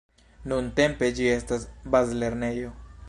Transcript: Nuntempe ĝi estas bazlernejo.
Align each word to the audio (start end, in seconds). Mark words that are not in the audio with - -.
Nuntempe 0.53 1.09
ĝi 1.19 1.27
estas 1.33 1.67
bazlernejo. 1.97 2.73